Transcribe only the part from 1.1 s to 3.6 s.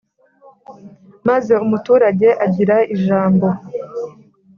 maze umuturage agira ijambo